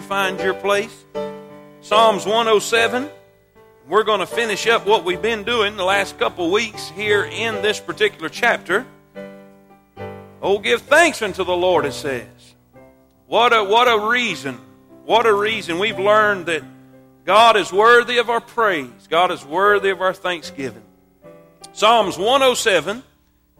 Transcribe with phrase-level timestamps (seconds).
[0.00, 1.04] find your place.
[1.80, 3.08] Psalms 107.
[3.88, 7.62] We're going to finish up what we've been doing the last couple weeks here in
[7.62, 8.86] this particular chapter.
[10.42, 12.26] Oh, give thanks unto the Lord, it says.
[13.26, 14.58] What a, what a reason.
[15.04, 15.78] What a reason.
[15.78, 16.62] We've learned that
[17.24, 20.84] God is worthy of our praise, God is worthy of our thanksgiving.
[21.72, 23.02] Psalms 107.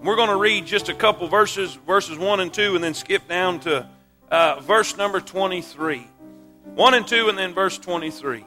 [0.01, 3.27] We're going to read just a couple verses, verses 1 and 2, and then skip
[3.27, 3.89] down to
[4.31, 6.07] uh, verse number 23.
[6.79, 8.45] 1 and 2, and then verse 23.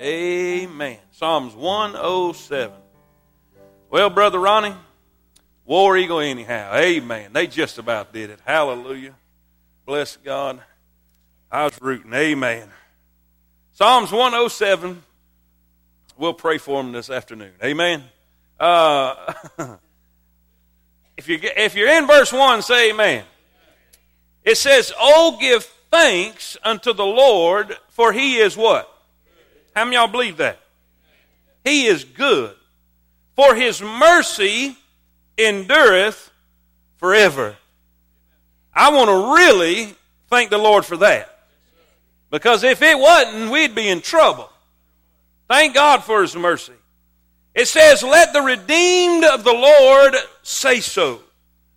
[0.00, 0.96] Amen.
[1.10, 2.74] Psalms 107.
[3.90, 4.74] Well, Brother Ronnie,
[5.66, 6.74] War Eagle anyhow.
[6.74, 7.34] Amen.
[7.34, 8.40] They just about did it.
[8.42, 9.14] Hallelujah.
[9.84, 10.62] Bless God.
[11.52, 12.14] I was rooting.
[12.14, 12.70] Amen.
[13.74, 15.02] Psalms 107.
[16.16, 17.52] We'll pray for them this afternoon.
[17.62, 18.02] Amen.
[18.58, 19.34] Uh,
[21.18, 23.24] if, you, if you're in verse 1, say amen.
[24.42, 28.92] It says, Oh, give thanks unto the Lord, for he is what?
[29.74, 30.58] How many y'all believe that?
[31.64, 32.54] He is good.
[33.36, 34.76] For his mercy
[35.36, 36.30] endureth
[36.96, 37.56] forever.
[38.74, 39.94] I want to really
[40.28, 41.38] thank the Lord for that.
[42.30, 44.50] Because if it wasn't, we'd be in trouble.
[45.48, 46.74] Thank God for his mercy.
[47.54, 51.20] It says, Let the redeemed of the Lord say so,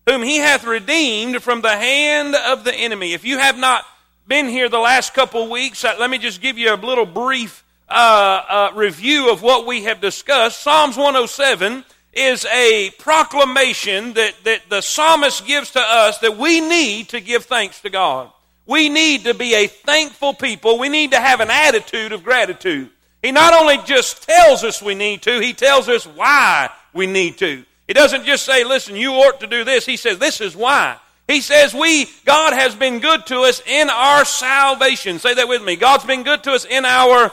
[0.07, 3.13] whom he hath redeemed from the hand of the enemy.
[3.13, 3.85] If you have not
[4.27, 7.63] been here the last couple weeks, uh, let me just give you a little brief
[7.89, 10.61] uh, uh, review of what we have discussed.
[10.61, 11.83] Psalms 107
[12.13, 17.45] is a proclamation that, that the psalmist gives to us that we need to give
[17.45, 18.31] thanks to God.
[18.65, 20.79] We need to be a thankful people.
[20.79, 22.89] We need to have an attitude of gratitude.
[23.21, 27.37] He not only just tells us we need to, he tells us why we need
[27.39, 27.63] to.
[27.87, 29.85] He doesn't just say, listen, you ought to do this.
[29.85, 30.97] He says, this is why.
[31.27, 35.19] He says, we, God has been good to us in our salvation.
[35.19, 35.75] Say that with me.
[35.75, 37.31] God's been good to us in our,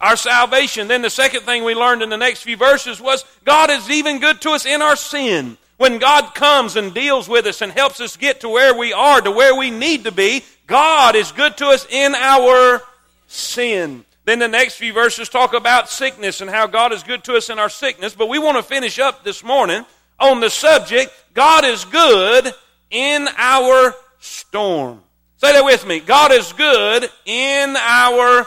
[0.00, 0.88] our salvation.
[0.88, 4.20] Then the second thing we learned in the next few verses was God is even
[4.20, 5.56] good to us in our sin.
[5.78, 9.20] When God comes and deals with us and helps us get to where we are,
[9.20, 12.82] to where we need to be, God is good to us in our
[13.28, 14.04] sin.
[14.24, 17.48] Then the next few verses talk about sickness and how God is good to us
[17.48, 18.14] in our sickness.
[18.14, 19.86] But we want to finish up this morning
[20.20, 22.52] on the subject God is good
[22.90, 25.02] in our storm.
[25.36, 26.00] Say that with me.
[26.00, 28.46] God is good in our,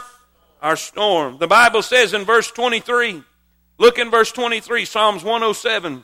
[0.60, 1.38] our storm.
[1.38, 3.22] The Bible says in verse 23,
[3.78, 6.02] look in verse 23, Psalms 107.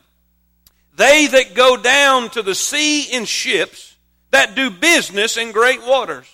[0.97, 3.97] They that go down to the sea in ships,
[4.31, 6.27] that do business in great waters,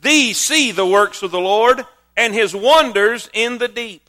[0.00, 1.84] these see the works of the Lord
[2.16, 4.08] and his wonders in the deep.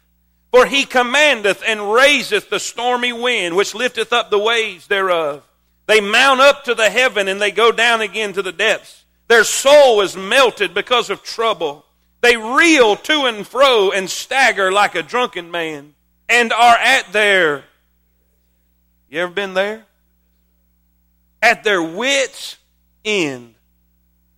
[0.52, 5.47] For he commandeth and raiseth the stormy wind, which lifteth up the waves thereof.
[5.88, 9.06] They mount up to the heaven and they go down again to the depths.
[9.28, 11.86] Their soul is melted because of trouble.
[12.22, 15.96] They reel to and fro and stagger like a drunken man
[16.28, 17.64] and are at their.
[19.09, 19.86] You ever been there?
[21.42, 22.58] At their wits'
[23.06, 23.56] end.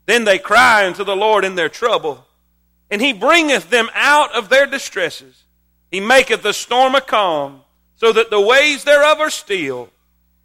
[0.05, 2.25] Then they cry unto the Lord in their trouble
[2.91, 5.43] and he bringeth them out of their distresses.
[5.91, 7.61] He maketh the storm a calm,
[7.95, 9.89] so that the waves thereof are still.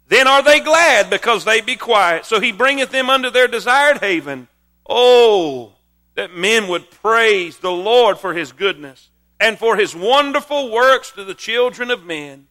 [0.07, 2.25] Then are they glad because they be quiet.
[2.25, 4.47] So he bringeth them unto their desired haven.
[4.87, 5.73] Oh,
[6.15, 11.23] that men would praise the Lord for his goodness and for his wonderful works to
[11.23, 12.47] the children of men.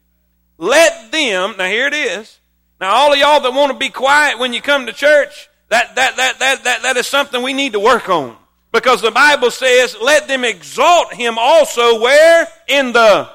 [0.58, 2.38] Let them, now here it is.
[2.80, 5.94] Now all of y'all that want to be quiet when you come to church, that,
[5.94, 8.36] that, that, that, that, that is something we need to work on.
[8.72, 12.48] Because the Bible says, let them exalt him also where?
[12.66, 13.30] In the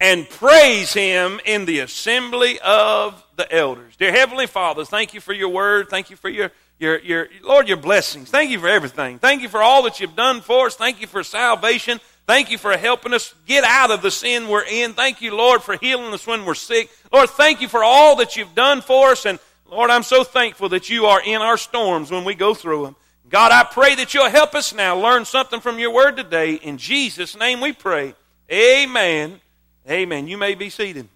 [0.00, 3.96] and praise him in the assembly of the elders.
[3.96, 5.88] Dear Heavenly Father, thank you for your word.
[5.88, 8.30] Thank you for your, your, your, Lord, your blessings.
[8.30, 9.18] Thank you for everything.
[9.18, 10.74] Thank you for all that you've done for us.
[10.74, 12.00] Thank you for salvation.
[12.26, 14.94] Thank you for helping us get out of the sin we're in.
[14.94, 16.90] Thank you, Lord, for healing us when we're sick.
[17.12, 19.26] Lord, thank you for all that you've done for us.
[19.26, 19.38] And
[19.70, 22.96] Lord, I'm so thankful that you are in our storms when we go through them.
[23.28, 26.54] God, I pray that you'll help us now learn something from your word today.
[26.54, 28.14] In Jesus' name we pray.
[28.50, 29.40] Amen.
[29.88, 30.26] Amen.
[30.26, 31.08] You may be seated.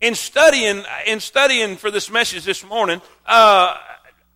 [0.00, 3.86] In studying, in studying for this message this morning, uh, I,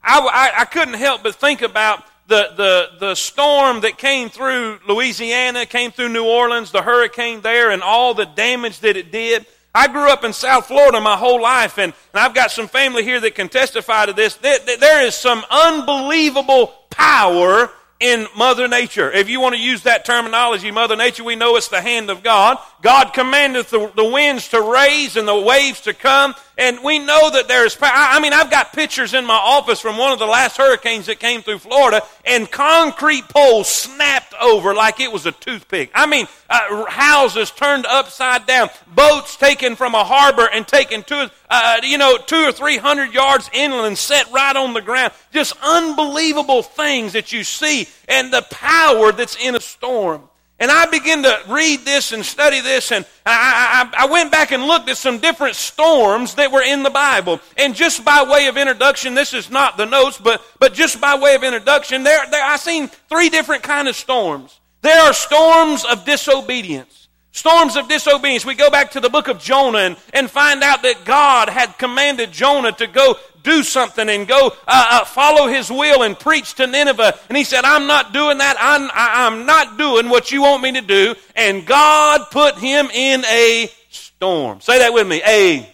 [0.02, 5.66] I, I couldn't help but think about the, the, the storm that came through Louisiana,
[5.66, 9.46] came through New Orleans, the hurricane there, and all the damage that it did.
[9.75, 13.02] I grew up in South Florida my whole life, and, and I've got some family
[13.02, 14.37] here that can testify to this.
[14.37, 17.69] There, there is some unbelievable power
[18.02, 19.10] in Mother Nature.
[19.12, 22.22] If you want to use that terminology, Mother Nature, we know it's the hand of
[22.22, 22.58] God.
[22.82, 26.34] God commandeth the, the winds to raise and the waves to come.
[26.58, 27.90] And we know that there's power.
[27.93, 31.19] I mean, I've got pictures in my office from one of the last hurricanes that
[31.19, 35.90] came through Florida, and concrete poles snapped over like it was a toothpick.
[35.94, 41.31] I mean, uh, houses turned upside down, boats taken from a harbor and taken to,
[41.49, 45.12] uh, you know, two or three hundred yards inland, set right on the ground.
[45.32, 50.28] Just unbelievable things that you see, and the power that's in a storm.
[50.62, 54.53] And I began to read this and study this, and I, I, I, went back
[54.53, 57.41] and looked at some different storms that were in the Bible.
[57.56, 61.19] And just by way of introduction, this is not the notes, but, but just by
[61.19, 64.61] way of introduction, there, there I seen three different kind of storms.
[64.82, 67.09] There are storms of disobedience.
[67.32, 68.44] Storms of disobedience.
[68.44, 71.79] We go back to the book of Jonah and, and find out that God had
[71.79, 76.55] commanded Jonah to go do something and go uh, uh, follow his will and preach
[76.56, 77.19] to Nineveh.
[77.29, 78.56] And he said, I'm not doing that.
[78.61, 81.14] I'm, I, I'm not doing what you want me to do.
[81.34, 84.61] And God put him in a storm.
[84.61, 85.23] Say that with me.
[85.26, 85.69] A,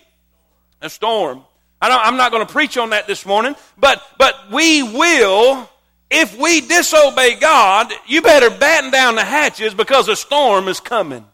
[0.81, 1.43] a storm.
[1.82, 5.69] I am not going to preach on that this morning, but, but we will,
[6.11, 11.25] if we disobey God, you better batten down the hatches because a storm is coming.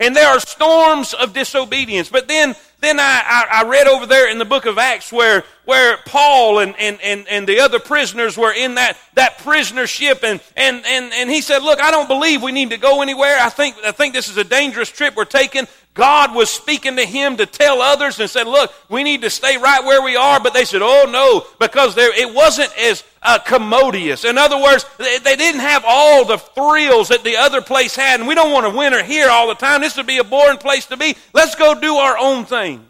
[0.00, 2.08] And there are storms of disobedience.
[2.08, 5.44] But then then I, I, I, read over there in the book of Acts where,
[5.66, 10.24] where Paul and, and, and, and the other prisoners were in that, that prisoner ship
[10.24, 13.38] and, and, and, and he said, look, I don't believe we need to go anywhere.
[13.38, 15.66] I think, I think this is a dangerous trip we're taking.
[16.00, 19.58] God was speaking to him to tell others and said, look, we need to stay
[19.58, 20.40] right where we are.
[20.40, 24.24] But they said, oh no, because there, it wasn't as uh, commodious.
[24.24, 28.18] In other words, they, they, didn't have all the thrills that the other place had.
[28.18, 29.82] And we don't want to winter here all the time.
[29.82, 31.16] This would be a boring place to be.
[31.34, 32.82] Let's go do our own thing.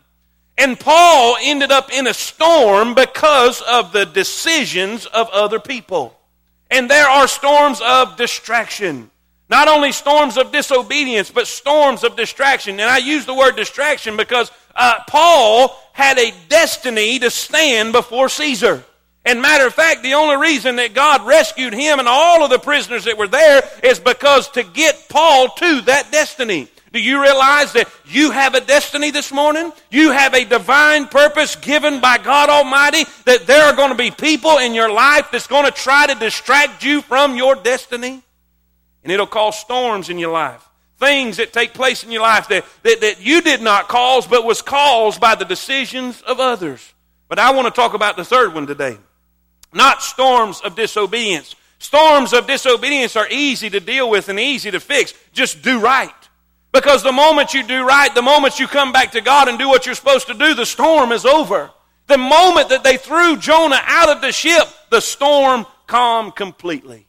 [0.56, 6.16] And Paul ended up in a storm because of the decisions of other people.
[6.70, 9.10] And there are storms of distraction.
[9.50, 12.78] Not only storms of disobedience, but storms of distraction.
[12.78, 18.28] And I use the word distraction because uh, Paul had a destiny to stand before
[18.28, 18.84] Caesar.
[19.24, 22.60] And matter of fact, the only reason that God rescued him and all of the
[22.60, 26.68] prisoners that were there is because to get Paul to that destiny.
[26.92, 29.72] Do you realize that you have a destiny this morning?
[29.90, 34.10] You have a divine purpose given by God Almighty that there are going to be
[34.10, 38.22] people in your life that's going to try to distract you from your destiny?
[39.02, 40.66] And it'll cause storms in your life.
[40.98, 44.44] Things that take place in your life that, that, that you did not cause, but
[44.44, 46.92] was caused by the decisions of others.
[47.28, 48.98] But I want to talk about the third one today.
[49.72, 51.54] Not storms of disobedience.
[51.78, 55.14] Storms of disobedience are easy to deal with and easy to fix.
[55.32, 56.12] Just do right.
[56.72, 59.68] Because the moment you do right, the moment you come back to God and do
[59.68, 61.70] what you're supposed to do, the storm is over.
[62.06, 67.06] The moment that they threw Jonah out of the ship, the storm calmed completely.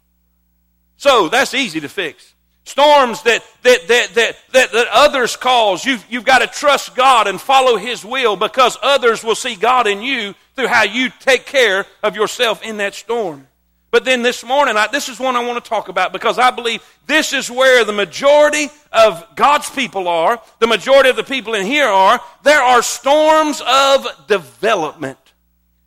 [1.02, 2.36] So that's easy to fix.
[2.64, 7.26] Storms that, that, that, that, that, that others cause, you've, you've got to trust God
[7.26, 11.48] and follow His will because others will see God in you through how you take
[11.48, 13.48] care of yourself in that storm.
[13.90, 16.52] But then this morning, I, this is one I want to talk about because I
[16.52, 21.56] believe this is where the majority of God's people are, the majority of the people
[21.56, 22.22] in here are.
[22.44, 25.18] There are storms of development.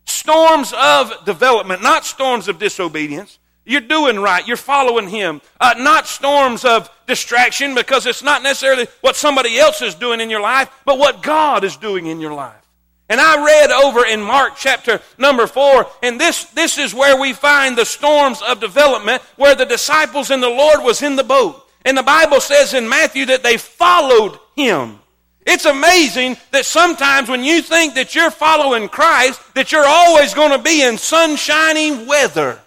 [0.06, 3.38] Storms of development, not storms of disobedience.
[3.64, 4.46] You're doing right.
[4.46, 5.40] You're following Him.
[5.60, 10.30] Uh, not storms of distraction because it's not necessarily what somebody else is doing in
[10.30, 12.60] your life, but what God is doing in your life.
[13.08, 17.32] And I read over in Mark chapter number four, and this, this is where we
[17.32, 21.60] find the storms of development where the disciples and the Lord was in the boat.
[21.84, 25.00] And the Bible says in Matthew that they followed Him.
[25.46, 30.52] It's amazing that sometimes when you think that you're following Christ, that you're always going
[30.52, 32.58] to be in sunshiny weather.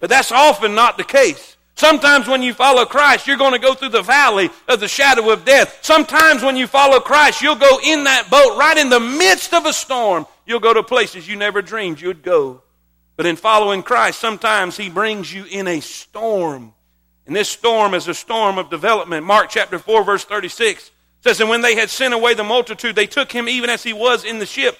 [0.00, 1.56] But that's often not the case.
[1.74, 5.30] Sometimes when you follow Christ, you're going to go through the valley of the shadow
[5.30, 5.78] of death.
[5.80, 9.64] Sometimes when you follow Christ, you'll go in that boat right in the midst of
[9.64, 10.26] a storm.
[10.44, 12.62] You'll go to places you never dreamed you'd go.
[13.16, 16.74] But in following Christ, sometimes He brings you in a storm.
[17.28, 19.26] And this storm is a storm of development.
[19.26, 20.90] Mark chapter 4, verse 36
[21.20, 23.92] says, And when they had sent away the multitude, they took him even as he
[23.92, 24.78] was in the ship.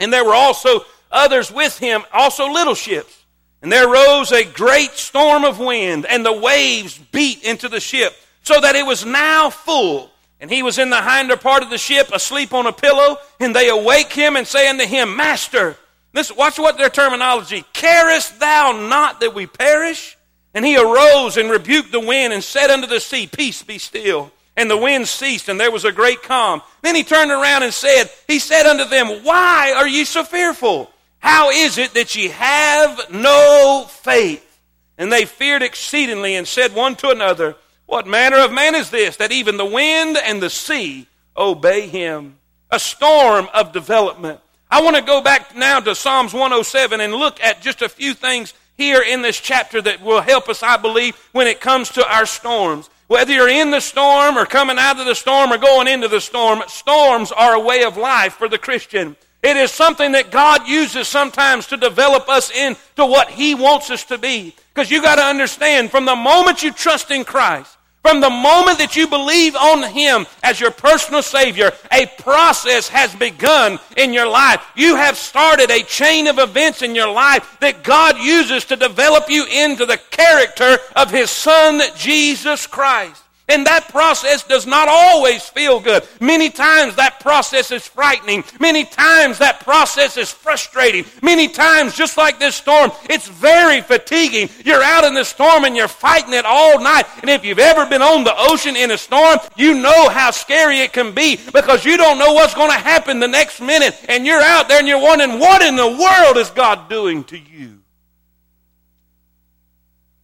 [0.00, 0.80] And there were also
[1.12, 3.23] others with him, also little ships.
[3.64, 8.14] And there rose a great storm of wind, and the waves beat into the ship,
[8.42, 10.10] so that it was now full.
[10.38, 13.56] And he was in the hinder part of the ship, asleep on a pillow, and
[13.56, 15.78] they awake him and say unto him, Master,
[16.12, 20.18] this, watch what their terminology, carest thou not that we perish?
[20.52, 24.30] And he arose and rebuked the wind and said unto the sea, Peace be still.
[24.58, 26.60] And the wind ceased, and there was a great calm.
[26.82, 30.90] Then he turned around and said, He said unto them, Why are ye so fearful?
[31.24, 34.60] How is it that ye have no faith?
[34.96, 39.16] And they feared exceedingly and said one to another, What manner of man is this,
[39.16, 42.36] that even the wind and the sea obey him?
[42.74, 44.40] a storm of development.
[44.68, 48.14] I want to go back now to Psalms 107 and look at just a few
[48.14, 52.12] things here in this chapter that will help us, I believe, when it comes to
[52.12, 52.90] our storms.
[53.06, 56.20] Whether you're in the storm or coming out of the storm or going into the
[56.20, 59.16] storm, storms are a way of life for the Christian.
[59.44, 64.02] It is something that God uses sometimes to develop us into what He wants us
[64.04, 64.56] to be.
[64.72, 68.78] Because you got to understand, from the moment you trust in Christ, from the moment
[68.78, 74.28] that you believe on Him as your personal Savior, a process has begun in your
[74.28, 74.64] life.
[74.76, 79.28] You have started a chain of events in your life that God uses to develop
[79.28, 83.23] you into the character of His Son, Jesus Christ.
[83.46, 86.08] And that process does not always feel good.
[86.18, 88.42] Many times that process is frightening.
[88.58, 91.04] Many times that process is frustrating.
[91.20, 94.48] Many times, just like this storm, it's very fatiguing.
[94.64, 97.04] You're out in the storm and you're fighting it all night.
[97.20, 100.78] And if you've ever been on the ocean in a storm, you know how scary
[100.78, 103.94] it can be because you don't know what's going to happen the next minute.
[104.08, 107.38] And you're out there and you're wondering, what in the world is God doing to
[107.38, 107.80] you?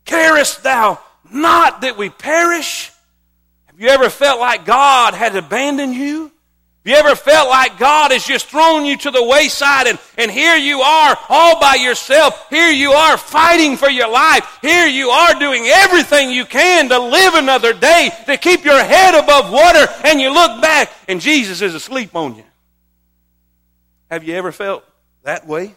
[0.07, 0.99] Carest thou
[1.31, 2.91] not that we perish?
[3.81, 6.31] You ever felt like God had abandoned you?
[6.85, 10.55] You ever felt like God has just thrown you to the wayside and, and here
[10.55, 12.47] you are all by yourself.
[12.51, 14.59] Here you are fighting for your life.
[14.61, 19.15] Here you are doing everything you can to live another day, to keep your head
[19.15, 22.45] above water, and you look back and Jesus is asleep on you.
[24.11, 24.85] Have you ever felt
[25.23, 25.75] that way?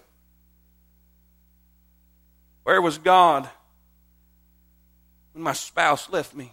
[2.64, 3.50] Where was God
[5.32, 6.52] when my spouse left me?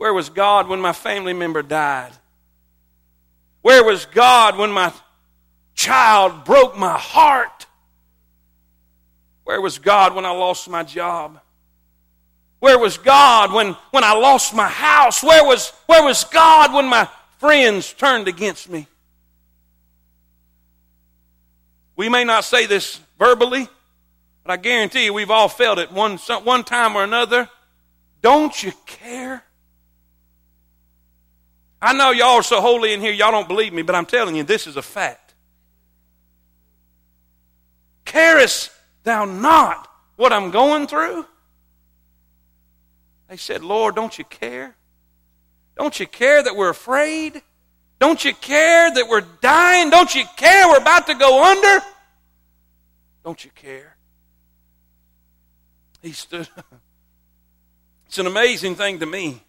[0.00, 2.12] Where was God when my family member died?
[3.60, 4.94] Where was God when my
[5.74, 7.66] child broke my heart?
[9.44, 11.38] Where was God when I lost my job?
[12.60, 15.22] Where was God when, when I lost my house?
[15.22, 18.86] Where was, where was God when my friends turned against me?
[21.94, 23.68] We may not say this verbally,
[24.44, 27.50] but I guarantee you we've all felt it one, one time or another.
[28.22, 29.44] Don't you care
[31.82, 34.36] I know y'all are so holy in here, y'all don't believe me, but I'm telling
[34.36, 35.34] you, this is a fact.
[38.04, 38.70] Carest
[39.04, 41.24] thou not what I'm going through?
[43.28, 44.74] They said, Lord, don't you care?
[45.76, 47.40] Don't you care that we're afraid?
[48.00, 49.88] Don't you care that we're dying?
[49.88, 51.84] Don't you care we're about to go under?
[53.24, 53.96] Don't you care?
[56.02, 56.48] He stood.
[58.06, 59.42] it's an amazing thing to me.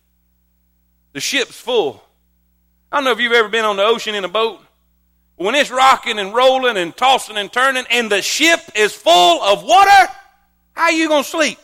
[1.14, 2.04] The ship's full.
[2.92, 4.60] I don't know if you've ever been on the ocean in a boat.
[5.36, 9.64] When it's rocking and rolling and tossing and turning and the ship is full of
[9.64, 10.12] water,
[10.74, 11.58] how are you going to sleep?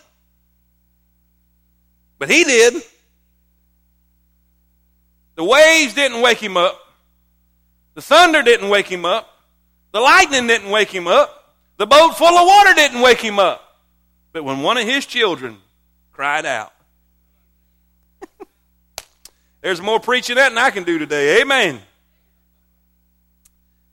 [2.17, 2.81] But he did.
[5.36, 6.79] The waves didn't wake him up.
[7.93, 9.29] The thunder didn't wake him up.
[9.91, 11.55] The lightning didn't wake him up.
[11.77, 13.62] The boat full of water didn't wake him up.
[14.34, 15.57] But when one of his children
[16.12, 16.74] cried out,
[19.62, 21.42] there's more preaching that than I can do today.
[21.42, 21.80] Amen.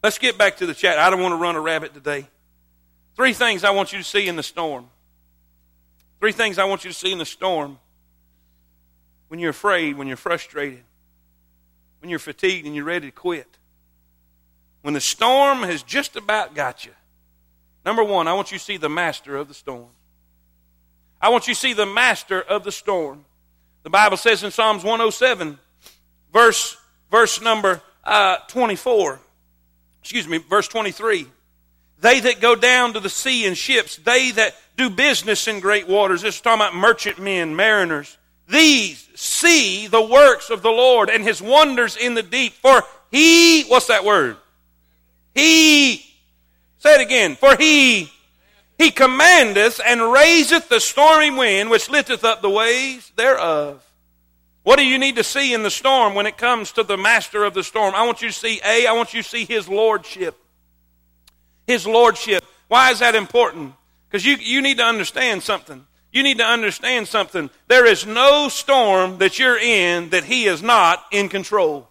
[0.02, 0.99] Let's get back to the chat.
[0.99, 2.26] I don't want to run a rabbit today.
[3.16, 4.88] Three things I want you to see in the storm.
[6.21, 7.78] Three things I want you to see in the storm
[9.28, 10.85] when you're afraid, when you're frustrated,
[12.00, 13.47] when you're fatigued and you're ready to quit.
[14.83, 16.92] When the storm has just about got you.
[17.85, 19.88] Number one, I want you to see the master of the storm.
[21.21, 23.25] I want you to see the master of the storm.
[23.84, 25.58] The Bible says in Psalms 107,
[26.32, 26.76] verse,
[27.10, 29.20] verse number uh, 24,
[30.00, 31.26] excuse me, verse 23.
[32.00, 35.86] They that go down to the sea in ships, they that do business in great
[35.86, 36.22] waters.
[36.22, 38.16] This is talking about merchant men, mariners.
[38.48, 42.54] These see the works of the Lord and his wonders in the deep.
[42.54, 44.38] For he, what's that word?
[45.34, 46.04] He,
[46.78, 47.36] say it again.
[47.36, 48.10] For he
[48.78, 53.85] he commandeth and raiseth the stormy wind, which lifteth up the waves thereof.
[54.64, 57.45] What do you need to see in the storm when it comes to the master
[57.45, 57.95] of the storm?
[57.95, 60.37] I want you to see A, I want you to see his lordship.
[61.66, 62.43] His lordship.
[62.69, 63.75] Why is that important?
[64.09, 65.87] Because you, you need to understand something.
[66.12, 67.50] You need to understand something.
[67.69, 71.88] There is no storm that you're in that he is not in control.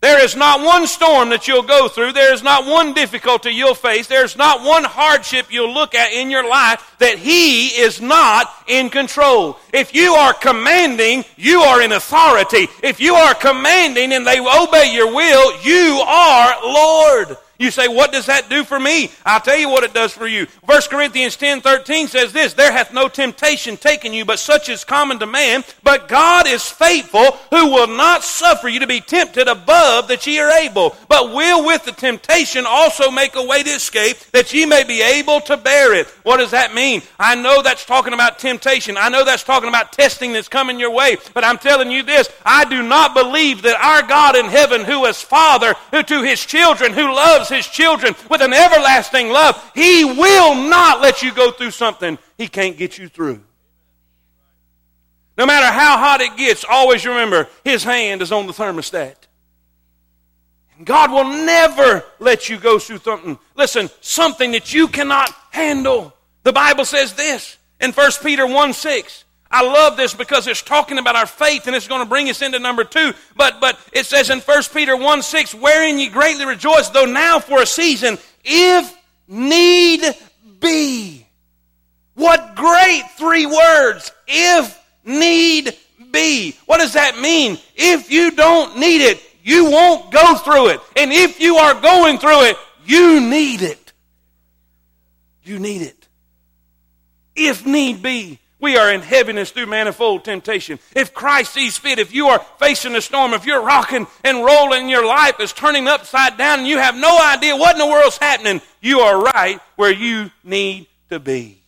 [0.00, 2.14] There is not one storm that you'll go through.
[2.14, 4.06] There is not one difficulty you'll face.
[4.06, 8.88] There's not one hardship you'll look at in your life that He is not in
[8.88, 9.58] control.
[9.74, 12.68] If you are commanding, you are in authority.
[12.82, 17.36] If you are commanding and they obey your will, you are Lord.
[17.60, 19.10] You say, what does that do for me?
[19.26, 20.46] I'll tell you what it does for you.
[20.64, 24.82] 1 Corinthians 10 13 says this, There hath no temptation taken you, but such is
[24.82, 25.62] common to man.
[25.82, 30.38] But God is faithful, who will not suffer you to be tempted above that ye
[30.38, 34.64] are able, but will with the temptation also make a way to escape, that ye
[34.64, 36.06] may be able to bear it.
[36.22, 37.02] What does that mean?
[37.18, 38.96] I know that's talking about temptation.
[38.96, 41.18] I know that's talking about testing that's coming your way.
[41.34, 45.04] But I'm telling you this, I do not believe that our God in heaven, who
[45.04, 50.04] is Father, who to his children, who loves his children with an everlasting love, he
[50.04, 53.42] will not let you go through something he can't get you through.
[55.36, 59.14] No matter how hot it gets, always remember his hand is on the thermostat.
[60.84, 63.38] God will never let you go through something.
[63.54, 66.14] Listen, something that you cannot handle.
[66.42, 69.24] The Bible says this in 1 Peter 1 6.
[69.50, 72.40] I love this because it's talking about our faith and it's going to bring us
[72.40, 73.12] into number two.
[73.36, 77.40] But, but it says in 1 Peter 1 6, wherein ye greatly rejoice, though now
[77.40, 80.02] for a season, if need
[80.60, 81.26] be.
[82.14, 84.12] What great three words.
[84.28, 85.76] If need
[86.12, 86.56] be.
[86.66, 87.58] What does that mean?
[87.74, 90.80] If you don't need it, you won't go through it.
[90.96, 93.92] And if you are going through it, you need it.
[95.42, 96.08] You need it.
[97.34, 98.38] If need be.
[98.60, 100.78] We are in heaviness through manifold temptation.
[100.94, 104.90] If Christ sees fit, if you are facing a storm, if you're rocking and rolling,
[104.90, 108.18] your life is turning upside down and you have no idea what in the world's
[108.18, 111.62] happening, you are right where you need to be.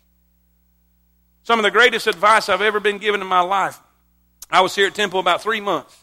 [1.44, 3.80] Some of the greatest advice I've ever been given in my life.
[4.50, 5.96] I was here at Temple about three months.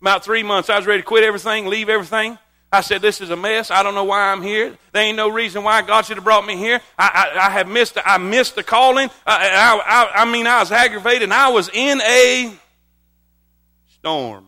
[0.00, 2.36] About three months, I was ready to quit everything, leave everything.
[2.72, 3.70] I said, This is a mess.
[3.70, 4.76] I don't know why I'm here.
[4.92, 6.80] There ain't no reason why God should have brought me here.
[6.98, 9.10] I, I, I have missed, I missed the calling.
[9.26, 12.52] I, I, I mean, I was aggravated and I was in a
[13.98, 14.46] storm.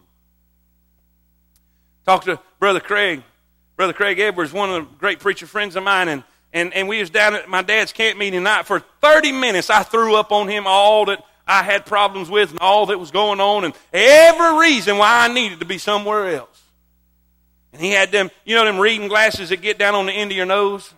[2.07, 3.23] Talked to Brother Craig.
[3.77, 7.01] Brother Craig Edwards, one of the great preacher friends of mine, and, and, and we
[7.01, 8.67] was down at my dad's camp meeting night.
[8.67, 12.61] For 30 minutes, I threw up on him all that I had problems with and
[12.61, 16.62] all that was going on and every reason why I needed to be somewhere else.
[17.73, 20.31] And he had them, you know, them reading glasses that get down on the end
[20.31, 20.93] of your nose?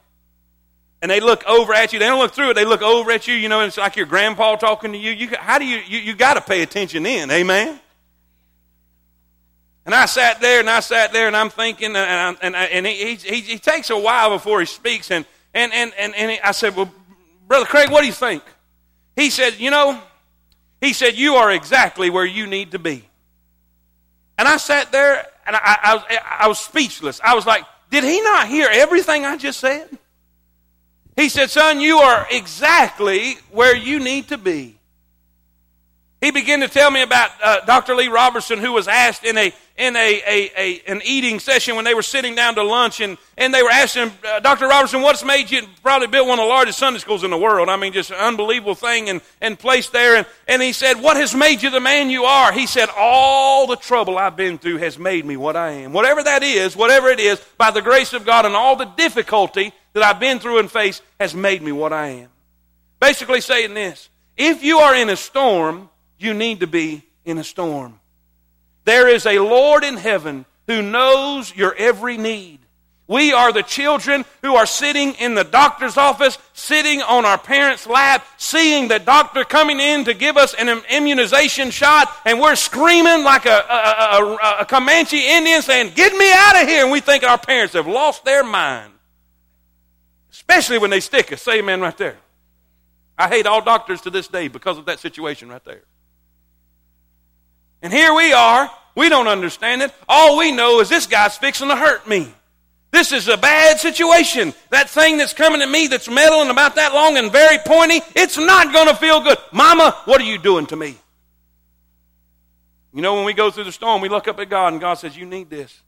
[1.00, 1.98] And they look over at you.
[1.98, 2.54] They don't look through it.
[2.54, 3.34] They look over at you.
[3.34, 5.10] You know, it's like your grandpa talking to you.
[5.12, 7.30] you how do you, you, you got to pay attention in.
[7.30, 7.78] Amen?
[9.86, 12.64] And I sat there and I sat there and I'm thinking, and, I, and, I,
[12.64, 15.10] and he, he, he, takes a while before he speaks.
[15.10, 16.90] And, and, and, and, and I said, Well,
[17.46, 18.42] Brother Craig, what do you think?
[19.14, 20.00] He said, You know,
[20.80, 23.06] he said, You are exactly where you need to be.
[24.38, 26.04] And I sat there and I, I, was,
[26.40, 27.20] I was speechless.
[27.22, 29.88] I was like, did he not hear everything I just said?
[31.16, 34.73] He said, Son, you are exactly where you need to be.
[36.24, 37.94] He began to tell me about uh, Dr.
[37.94, 41.84] Lee Roberson, who was asked in a in a, a, a, an eating session when
[41.84, 44.66] they were sitting down to lunch, and, and they were asking uh, Dr.
[44.66, 47.68] Roberson, "What's made you probably built one of the largest Sunday schools in the world?"
[47.68, 50.16] I mean, just an unbelievable thing and and placed there.
[50.16, 53.66] And and he said, "What has made you the man you are?" He said, "All
[53.66, 55.92] the trouble I've been through has made me what I am.
[55.92, 59.74] Whatever that is, whatever it is, by the grace of God, and all the difficulty
[59.92, 62.28] that I've been through and faced has made me what I am."
[62.98, 64.08] Basically, saying this:
[64.38, 68.00] If you are in a storm you need to be in a storm.
[68.84, 72.60] There is a Lord in heaven who knows your every need.
[73.06, 77.86] We are the children who are sitting in the doctor's office, sitting on our parents'
[77.86, 83.22] lap, seeing the doctor coming in to give us an immunization shot, and we're screaming
[83.22, 86.82] like a, a, a, a Comanche Indian saying, Get me out of here!
[86.82, 88.92] And we think our parents have lost their mind.
[90.32, 91.42] Especially when they stick us.
[91.42, 92.16] Say amen right there.
[93.18, 95.82] I hate all doctors to this day because of that situation right there.
[97.84, 98.70] And here we are.
[98.94, 99.92] We don't understand it.
[100.08, 102.32] All we know is this guy's fixing to hurt me.
[102.90, 104.54] This is a bad situation.
[104.70, 108.00] That thing that's coming at me that's metal and about that long and very pointy,
[108.16, 109.36] it's not going to feel good.
[109.52, 110.96] Mama, what are you doing to me?
[112.94, 114.94] You know, when we go through the storm, we look up at God and God
[114.94, 115.78] says, You need this.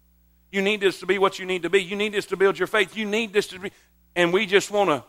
[0.52, 1.82] You need this to be what you need to be.
[1.82, 2.94] You need this to build your faith.
[2.94, 3.70] You need this to be.
[4.14, 5.02] And we just want to.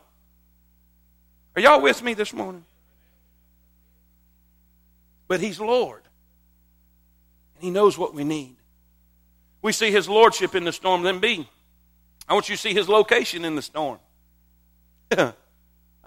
[1.56, 2.64] Are y'all with me this morning?
[5.28, 6.04] But He's Lord.
[7.58, 8.56] And He knows what we need.
[9.62, 11.04] We see His lordship in the storm.
[11.04, 11.48] Then B,
[12.28, 14.00] I want you to see His location in the storm.
[15.18, 15.34] I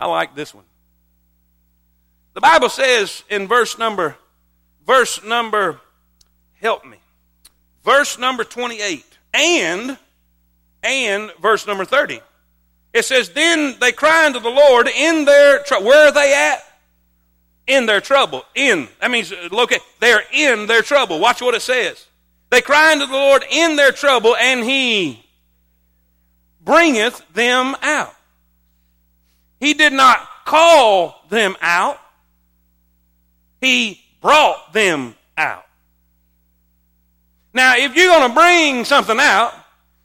[0.07, 0.65] like this one.
[2.35, 4.17] The Bible says in verse number,
[4.87, 5.81] verse number,
[6.61, 6.99] help me,
[7.85, 9.99] verse number 28, and,
[10.83, 12.21] and verse number 30.
[12.93, 15.89] It says, Then they cry unto the Lord in their trouble.
[15.89, 16.70] Where are they at?
[17.71, 18.45] In their trouble.
[18.55, 18.89] In.
[19.01, 21.21] That means, uh, look at, they're in their trouble.
[21.21, 22.07] Watch what it says.
[22.51, 25.25] They cry unto the Lord in their trouble, and He.
[26.63, 28.15] bringeth them out.
[29.61, 31.99] He did not call them out.
[33.61, 35.65] He brought them out.
[37.53, 39.53] Now, if you're going to bring something out,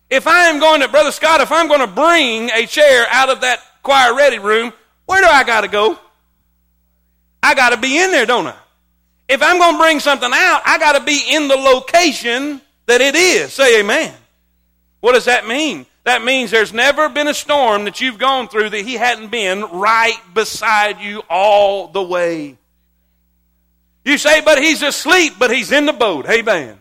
[0.10, 3.30] if I am going to, Brother Scott, if I'm going to bring a chair out
[3.30, 4.74] of that choir ready room,
[5.06, 6.00] where do I got to go?
[7.46, 8.56] I got to be in there, don't I?
[9.30, 13.02] If I'm going to bring something out, I got to be in the location that
[13.02, 13.54] it is.
[13.54, 14.12] Say amen.
[15.00, 15.86] What does that mean?
[16.06, 19.62] That means there's never been a storm that you've gone through that he hadn't been
[19.62, 22.58] right beside you all the way.
[24.04, 26.28] You say, but he's asleep, but he's in the boat.
[26.28, 26.80] Amen.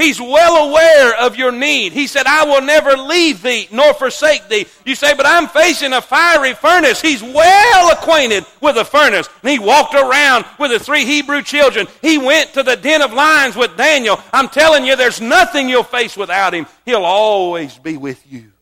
[0.00, 1.92] He's well aware of your need.
[1.92, 4.66] He said, I will never leave thee nor forsake thee.
[4.86, 7.02] You say, but I'm facing a fiery furnace.
[7.02, 9.28] He's well acquainted with the furnace.
[9.42, 11.86] And he walked around with the three Hebrew children.
[12.00, 14.18] He went to the den of lions with Daniel.
[14.32, 16.66] I'm telling you, there's nothing you'll face without him.
[16.86, 18.52] He'll always be with you.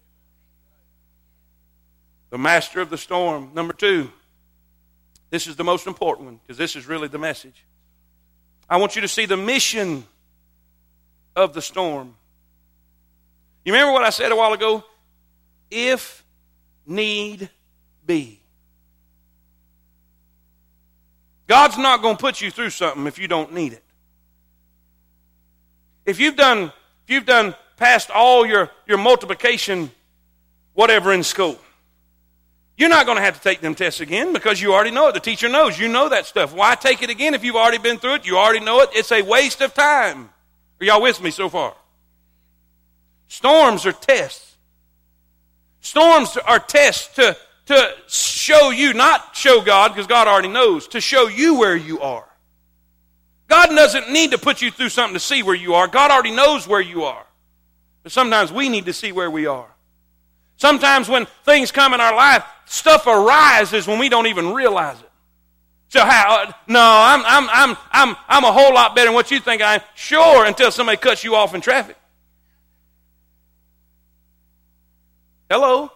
[2.31, 3.53] The master of the storm.
[3.55, 4.11] Number two.
[5.31, 7.64] This is the most important one because this is really the message.
[8.68, 10.05] I want you to see the mission
[11.38, 12.14] of the storm.
[13.64, 14.85] You remember what I said a while ago?
[15.70, 16.24] If
[16.87, 17.48] need
[18.05, 18.40] be.
[21.46, 23.85] God's not going to put you through something if you don't need it.
[26.05, 26.72] If you've done,
[27.05, 29.90] if you've done past all your, your multiplication,
[30.74, 31.59] whatever in school,
[32.77, 35.14] you're not going to have to take them tests again because you already know it.
[35.14, 35.79] The teacher knows.
[35.79, 36.55] You know that stuff.
[36.55, 38.27] Why take it again if you've already been through it?
[38.27, 38.90] You already know it.
[38.92, 40.31] It's a waste of time.
[40.80, 41.74] Are y'all with me so far?
[43.28, 44.56] Storms are tests.
[45.80, 47.36] Storms are tests to,
[47.66, 52.00] to show you, not show God, because God already knows, to show you where you
[52.00, 52.28] are.
[53.48, 55.88] God doesn't need to put you through something to see where you are.
[55.88, 57.26] God already knows where you are.
[58.02, 59.68] But sometimes we need to see where we are.
[60.56, 65.08] Sometimes when things come in our life, stuff arises when we don't even realize it.
[65.88, 66.55] So how?
[66.66, 69.77] No, I'm, I'm, I'm, I'm, I'm a whole lot better than what you think I
[69.77, 69.81] am.
[69.94, 71.96] Sure, until somebody cuts you off in traffic.
[75.51, 75.90] Hello?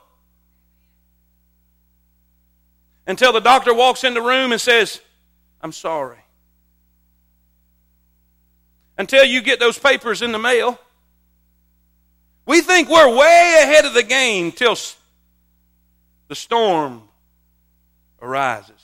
[3.06, 5.00] Until the doctor walks in the room and says,
[5.60, 6.18] I'm sorry.
[8.96, 10.78] Until you get those papers in the mail.
[12.46, 14.76] We think we're way ahead of the game till
[16.28, 17.02] the storm
[18.20, 18.81] arises.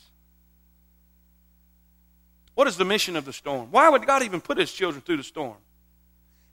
[2.58, 3.68] What is the mission of the storm?
[3.70, 5.54] Why would God even put his children through the storm?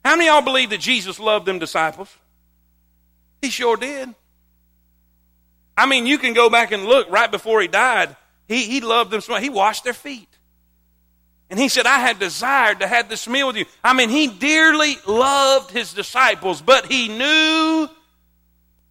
[0.04, 2.16] How many of y'all believe that Jesus loved them disciples?
[3.42, 4.14] He sure did.
[5.76, 8.14] I mean, you can go back and look right before he died.
[8.46, 9.42] He, he loved them so much.
[9.42, 10.28] He washed their feet.
[11.50, 13.64] And he said, I had desired to have this meal with you.
[13.82, 17.88] I mean, he dearly loved his disciples, but he knew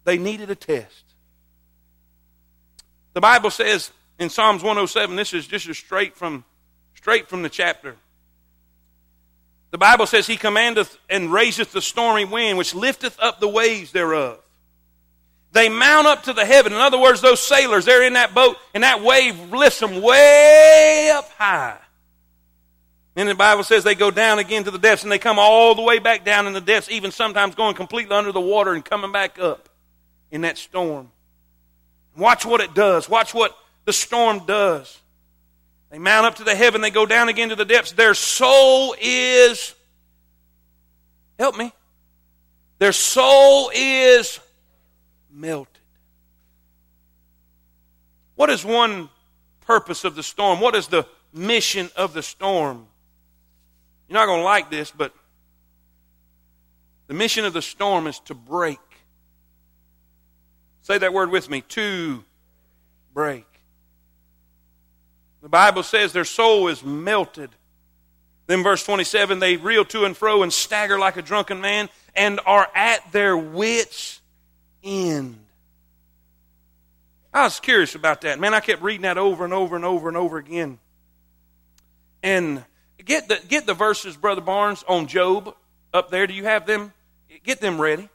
[0.04, 1.14] they needed a test.
[3.14, 6.44] The Bible says in Psalms 107, this is just straight from
[7.06, 7.94] straight from the chapter.
[9.70, 13.92] The Bible says, He commandeth and raiseth the stormy wind, which lifteth up the waves
[13.92, 14.40] thereof.
[15.52, 16.72] They mount up to the heaven.
[16.72, 21.12] In other words, those sailors, they're in that boat, and that wave lifts them way
[21.14, 21.78] up high.
[23.14, 25.76] And the Bible says they go down again to the depths, and they come all
[25.76, 28.84] the way back down in the depths, even sometimes going completely under the water and
[28.84, 29.68] coming back up
[30.32, 31.12] in that storm.
[32.16, 33.08] Watch what it does.
[33.08, 35.00] Watch what the storm does.
[35.96, 37.92] They mount up to the heaven, they go down again to the depths.
[37.92, 39.74] Their soul is,
[41.38, 41.72] help me,
[42.78, 44.38] their soul is
[45.32, 45.80] melted.
[48.34, 49.08] What is one
[49.62, 50.60] purpose of the storm?
[50.60, 52.86] What is the mission of the storm?
[54.06, 55.14] You're not going to like this, but
[57.06, 58.80] the mission of the storm is to break.
[60.82, 62.22] Say that word with me to
[63.14, 63.46] break.
[65.46, 67.50] The Bible says their soul is melted.
[68.48, 72.40] Then, verse 27 they reel to and fro and stagger like a drunken man and
[72.46, 74.20] are at their wits'
[74.82, 75.38] end.
[77.32, 78.40] I was curious about that.
[78.40, 80.80] Man, I kept reading that over and over and over and over again.
[82.24, 82.64] And
[83.04, 85.54] get the, get the verses, Brother Barnes, on Job
[85.94, 86.26] up there.
[86.26, 86.92] Do you have them?
[87.44, 88.08] Get them ready.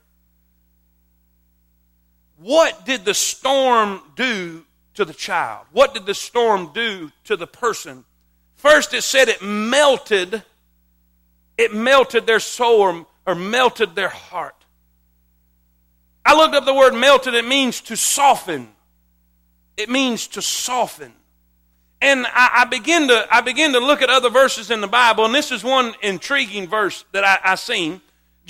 [2.36, 5.65] What did the storm do to the child?
[5.71, 8.06] What did the storm do to the person?
[8.56, 10.43] First, it said it melted,
[11.58, 14.56] it melted their soul or, or melted their heart.
[16.25, 18.69] I looked up the word melted, it means to soften.
[19.77, 21.13] It means to soften.
[22.01, 25.25] And I, I, begin to I begin to look at other verses in the Bible,
[25.25, 28.01] and this is one intriguing verse that I, I seen.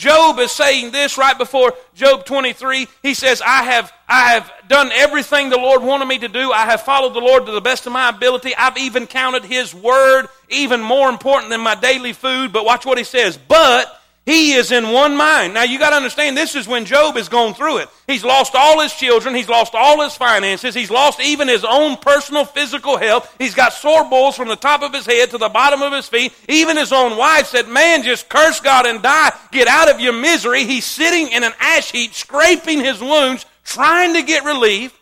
[0.02, 2.88] Job is saying this right before Job 23.
[3.04, 6.52] He says, I have, I have done everything the Lord wanted me to do.
[6.52, 8.56] I have followed the Lord to the best of my ability.
[8.56, 12.52] I've even counted His word even more important than my daily food.
[12.52, 13.38] But watch what he says.
[13.38, 15.56] But he is in one mind.
[15.56, 17.90] Now you got to understand this is when Job has gone through it.
[18.06, 21.98] He's lost all his children, he's lost all his finances, he's lost even his own
[21.98, 23.34] personal physical health.
[23.40, 26.08] He's got sore boils from the top of his head to the bottom of his
[26.08, 26.34] feet.
[26.48, 29.32] Even his own wife said, "Man, just curse God and die.
[29.52, 34.14] Get out of your misery." He's sitting in an ash heap scraping his wounds trying
[34.14, 34.94] to get relief.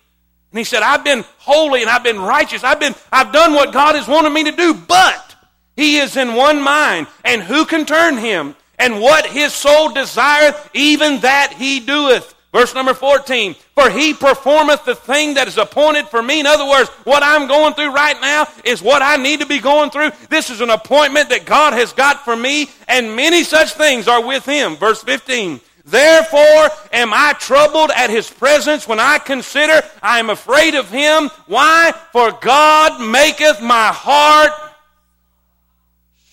[0.52, 2.64] And he said, "I've been holy and I've been righteous.
[2.64, 5.36] I've been I've done what God has wanted me to do, but
[5.76, 8.56] he is in one mind, and who can turn him?
[8.80, 12.34] And what his soul desireth, even that he doeth.
[12.52, 16.40] Verse number 14, for he performeth the thing that is appointed for me.
[16.40, 19.60] In other words, what I'm going through right now is what I need to be
[19.60, 20.10] going through.
[20.30, 24.26] This is an appointment that God has got for me, and many such things are
[24.26, 24.78] with him.
[24.78, 30.74] Verse 15, Therefore am I troubled at his presence when I consider I am afraid
[30.74, 31.30] of him.
[31.46, 31.94] Why?
[32.12, 34.52] For God maketh my heart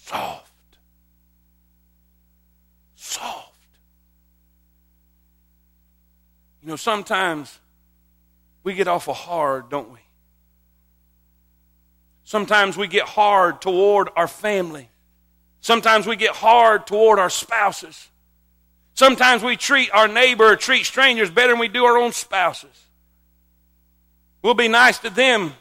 [0.04, 0.45] soft.
[6.66, 7.60] You know, sometimes
[8.64, 10.00] we get awful hard, don't we?
[12.24, 14.88] Sometimes we get hard toward our family.
[15.60, 18.08] Sometimes we get hard toward our spouses.
[18.94, 22.76] Sometimes we treat our neighbor or treat strangers better than we do our own spouses.
[24.42, 25.52] We'll be nice to them,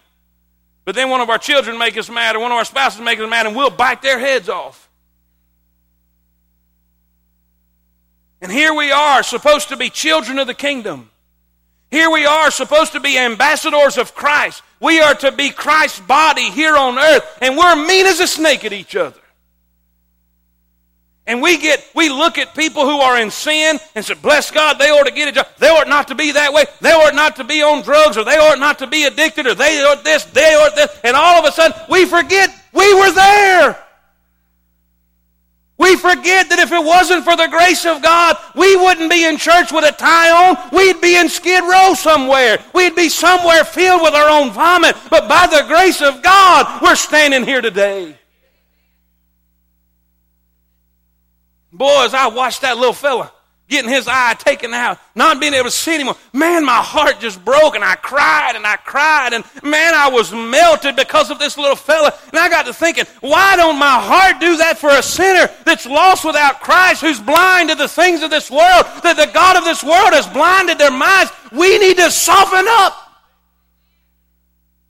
[0.85, 3.19] but then one of our children make us mad or one of our spouses make
[3.19, 4.84] us mad and we'll bite their heads off.
[8.45, 11.09] And here we are, supposed to be children of the kingdom.
[11.89, 14.61] Here we are, supposed to be ambassadors of Christ.
[14.79, 18.63] We are to be Christ's body here on earth, and we're mean as a snake
[18.63, 19.19] at each other.
[21.25, 24.77] And we get, we look at people who are in sin and say, bless God,
[24.77, 25.47] they ought to get a job.
[25.57, 26.65] They ought not to be that way.
[26.81, 29.55] They ought not to be on drugs, or they ought not to be addicted, or
[29.55, 30.95] they ought this, they ought this.
[31.03, 33.84] And all of a sudden, we forget we were there.
[35.77, 39.37] We forget that if it wasn't for the grace of God, we wouldn't be in
[39.37, 40.69] church with a tie on.
[40.71, 42.63] We'd be in Skid Row somewhere.
[42.73, 44.95] We'd be somewhere filled with our own vomit.
[45.09, 48.17] But by the grace of God, we're standing here today.
[51.73, 53.33] Boys, I watched that little fella
[53.67, 56.15] getting his eye taken out, not being able to see anymore.
[56.33, 60.31] Man, my heart just broke and I cried and I cried and man, I was
[60.31, 62.13] melted because of this little fella.
[62.29, 65.85] And I got to thinking, why don't my heart do that for a sinner that's
[65.85, 69.63] lost without Christ, who's blind to the things of this world, that the God of
[69.63, 71.31] this world has blinded their minds?
[71.51, 73.01] We need to soften up.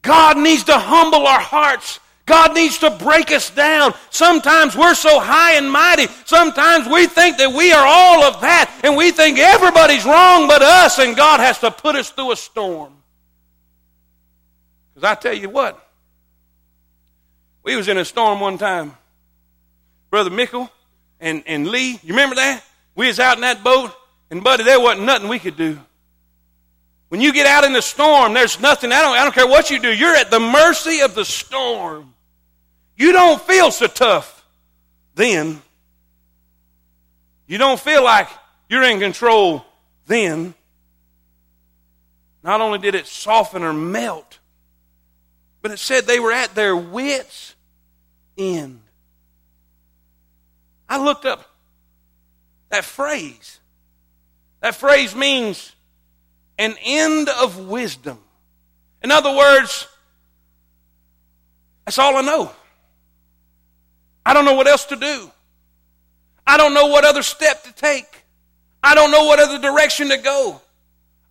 [0.02, 3.94] God needs to humble our hearts God needs to break us down.
[4.10, 6.08] Sometimes we're so high and mighty.
[6.26, 10.64] Sometimes we think that we are all of that and we think everybody's wrong but
[10.64, 12.94] us and God has to put us through a storm.
[14.94, 15.88] Because I tell you what,
[17.62, 18.96] we was in a storm one time.
[20.10, 20.72] Brother Mickle
[21.20, 22.64] and, and Lee, you remember that?
[22.96, 23.92] We was out in that boat
[24.32, 25.80] and buddy, there wasn't nothing we could do.
[27.10, 29.70] When you get out in the storm, there's nothing, I don't, I don't care what
[29.70, 32.14] you do, you're at the mercy of the storm.
[32.96, 34.46] You don't feel so tough
[35.16, 35.62] then.
[37.48, 38.28] You don't feel like
[38.70, 39.66] you're in control
[40.08, 40.54] then.
[42.44, 44.40] Not only did it soften or melt,
[45.62, 47.56] but it said they were at their wits'
[48.38, 48.82] end.
[50.88, 51.44] I looked up
[52.70, 53.60] that phrase.
[54.62, 55.74] That phrase means
[56.58, 58.20] an end of wisdom.
[59.04, 59.88] In other words,
[61.86, 62.52] that's all I know.
[64.26, 65.32] I don't know what else to do.
[66.48, 68.24] I don't know what other step to take.
[68.84, 70.62] I don't know what other direction to go.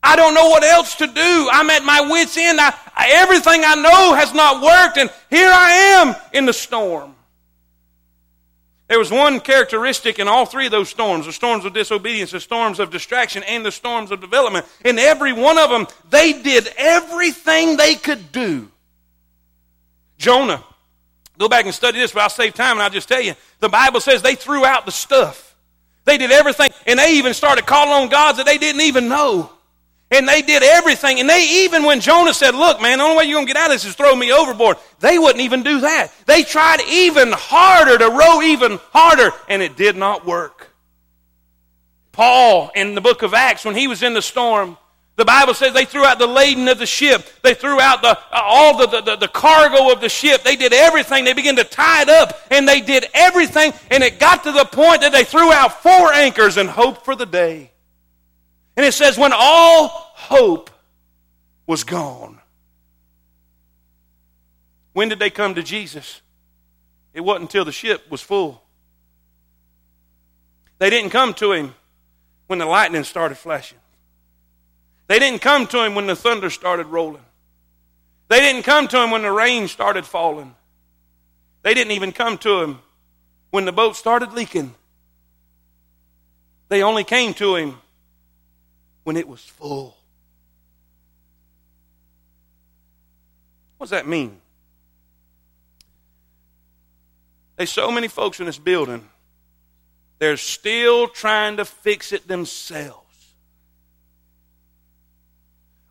[0.03, 1.49] I don't know what else to do.
[1.51, 2.61] I'm at my wits' end.
[2.61, 7.15] I, I, everything I know has not worked, and here I am in the storm.
[8.87, 12.41] There was one characteristic in all three of those storms the storms of disobedience, the
[12.41, 14.67] storms of distraction, and the storms of development.
[14.85, 18.71] In every one of them, they did everything they could do.
[20.19, 20.63] Jonah
[21.39, 23.35] Go back and study this, but I'll save time and I'll just tell you.
[23.61, 25.57] The Bible says they threw out the stuff.
[26.05, 29.51] They did everything, and they even started calling on gods that they didn't even know.
[30.11, 31.19] And they did everything.
[31.19, 33.61] And they even, when Jonah said, Look, man, the only way you're going to get
[33.61, 36.13] out of this is throw me overboard, they wouldn't even do that.
[36.27, 40.69] They tried even harder to row even harder, and it did not work.
[42.13, 44.77] Paul, in the book of Acts, when he was in the storm,
[45.17, 47.29] The Bible says they threw out the laden of the ship.
[47.43, 50.43] They threw out the, uh, all the, the, the, cargo of the ship.
[50.43, 51.25] They did everything.
[51.25, 53.73] They began to tie it up and they did everything.
[53.93, 57.15] And it got to the point that they threw out four anchors and hoped for
[57.15, 57.71] the day.
[58.77, 60.71] And it says, when all hope
[61.67, 62.41] was gone.
[64.95, 66.23] When did they come to Jesus?
[67.13, 68.63] It wasn't until the ship was full.
[70.79, 71.75] They didn't come to him
[72.49, 73.79] when the lightning started flashing.
[75.07, 77.25] They didn't come to him when the thunder started rolling.
[78.29, 80.55] They didn't come to him when the rain started falling.
[81.63, 82.79] They didn't even come to him
[83.51, 84.75] when the boat started leaking.
[86.69, 87.79] They only came to him
[89.05, 89.97] when it was full.
[93.77, 94.41] What does that mean?
[97.57, 99.09] There's so many folks in this building,
[100.19, 103.04] they're still trying to fix it themselves.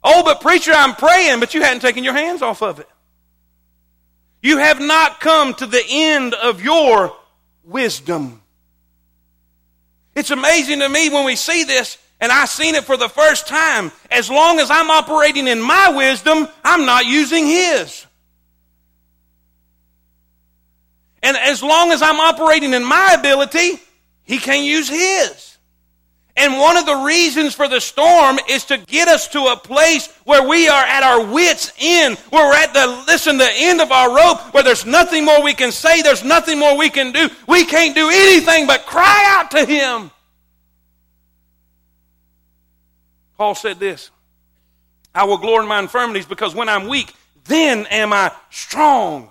[0.03, 2.89] Oh, but preacher, I'm praying, but you hadn't taken your hands off of it.
[4.41, 7.15] You have not come to the end of your
[7.63, 8.41] wisdom.
[10.15, 13.47] It's amazing to me when we see this, and I seen it for the first
[13.47, 13.91] time.
[14.11, 18.05] As long as I'm operating in my wisdom, I'm not using His.
[21.23, 23.79] And as long as I'm operating in my ability,
[24.23, 25.52] He can't use His.
[26.35, 30.07] And one of the reasons for the storm is to get us to a place
[30.23, 33.91] where we are at our wits' end, where we're at the, listen, the end of
[33.91, 37.29] our rope, where there's nothing more we can say, there's nothing more we can do.
[37.47, 40.09] We can't do anything but cry out to Him.
[43.37, 44.09] Paul said this
[45.13, 47.13] I will glory in my infirmities because when I'm weak,
[47.45, 49.29] then am I strong.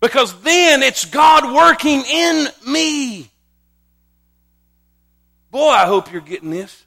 [0.00, 3.29] Because then it's God working in me.
[5.50, 6.84] Boy, I hope you're getting this.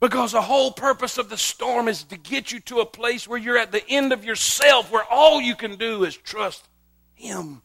[0.00, 3.38] Because the whole purpose of the storm is to get you to a place where
[3.38, 6.68] you're at the end of yourself, where all you can do is trust
[7.14, 7.62] Him.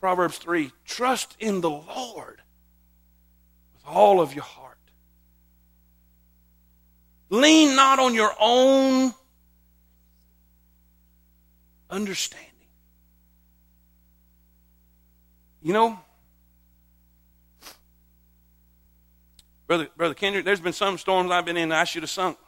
[0.00, 2.40] Proverbs 3 Trust in the Lord
[3.74, 4.76] with all of your heart.
[7.30, 9.12] Lean not on your own
[11.90, 12.47] understanding.
[15.62, 15.98] You know,
[19.66, 22.38] Brother, Brother Kendrick, there's been some storms I've been in that I should have sunk.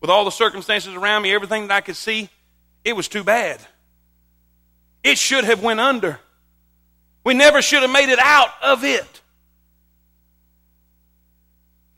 [0.00, 2.28] With all the circumstances around me, everything that I could see,
[2.84, 3.60] it was too bad.
[5.02, 6.20] It should have went under.
[7.24, 9.20] We never should have made it out of it.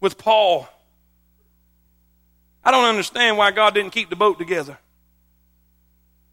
[0.01, 0.67] With Paul,
[2.64, 4.79] I don't understand why God didn't keep the boat together.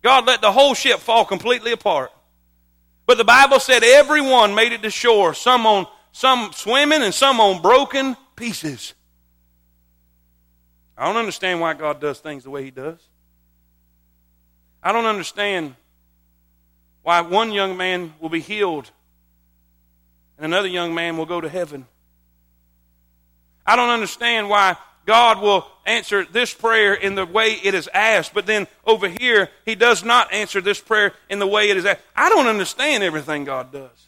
[0.02, 2.12] God let the whole ship fall completely apart.
[3.06, 7.40] But the Bible said everyone made it to shore, some on some swimming and some
[7.40, 8.94] on broken pieces.
[10.98, 13.00] I don't understand why God does things the way He does.
[14.82, 15.76] I don't understand
[17.04, 18.90] why one young man will be healed
[20.38, 21.86] and another young man will go to heaven.
[23.66, 28.34] I don't understand why God will answer this prayer in the way it is asked,
[28.34, 31.86] but then over here, He does not answer this prayer in the way it is
[31.86, 32.02] asked.
[32.16, 34.08] I don't understand everything God does.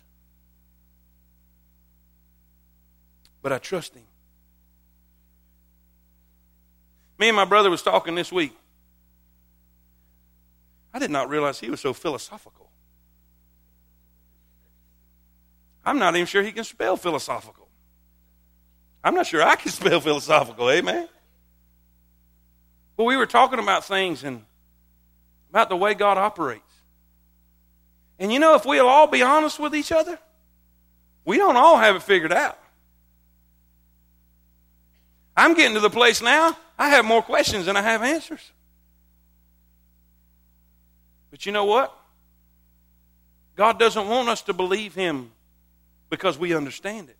[3.41, 4.03] But I trust Him.
[7.19, 8.55] Me and my brother was talking this week.
[10.93, 12.69] I did not realize he was so philosophical.
[15.85, 17.66] I'm not even sure he can spell philosophical.
[19.03, 21.07] I'm not sure I can spell philosophical, amen.
[22.95, 24.43] But we were talking about things and
[25.49, 26.63] about the way God operates.
[28.19, 30.17] And you know, if we'll all be honest with each other,
[31.23, 32.57] we don't all have it figured out.
[35.35, 38.51] I'm getting to the place now, I have more questions than I have answers.
[41.29, 41.95] But you know what?
[43.55, 45.31] God doesn't want us to believe Him
[46.09, 47.16] because we understand it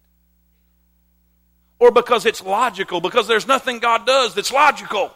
[1.79, 5.11] or because it's logical, because there's nothing God does that's logical.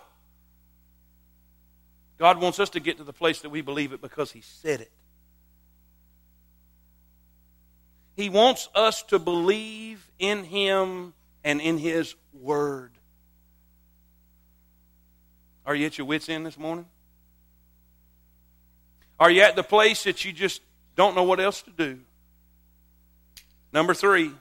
[2.17, 4.82] God wants us to get to the place that we believe it because He said
[4.82, 4.91] it.
[8.15, 12.91] He wants us to believe in Him and in His Word.
[15.65, 16.86] Are you at your wits' end this morning?
[19.19, 20.62] Are you at the place that you just
[20.95, 22.00] don't know what else to do?
[23.71, 24.31] Number three,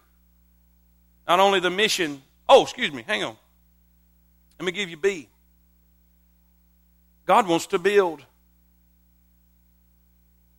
[1.30, 3.36] not only the mission, oh, excuse me, hang on.
[4.58, 5.28] Let me give you B.
[7.24, 8.24] God wants to build.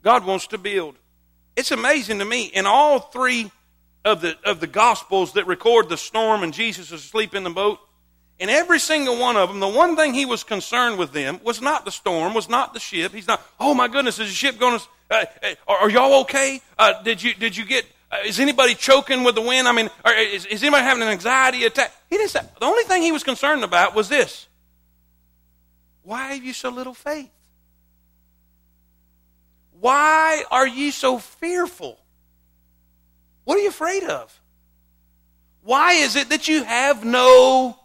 [0.01, 0.95] God wants to build.
[1.57, 2.45] It's amazing to me.
[2.45, 3.51] In all three
[4.05, 7.49] of the, of the Gospels that record the storm and Jesus is asleep in the
[7.49, 7.79] boat.
[8.39, 11.61] And every single one of them, the one thing he was concerned with them was
[11.61, 13.11] not the storm, was not the ship.
[13.11, 16.21] He's not, oh my goodness, is the ship going to, uh, uh, are, are, y'all
[16.21, 16.61] okay?
[16.79, 19.67] Uh, did you, did you get, uh, is anybody choking with the wind?
[19.67, 21.93] I mean, is, is anybody having an anxiety attack?
[22.09, 24.47] He didn't say, the only thing he was concerned about was this.
[26.03, 27.31] Why have you so little faith?
[29.79, 31.97] Why are you so fearful?
[33.45, 34.37] What are you afraid of?
[35.63, 37.77] Why is it that you have no.